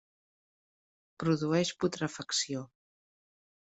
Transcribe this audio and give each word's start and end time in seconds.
Produeix 1.25 1.75
putrefacció. 1.85 2.69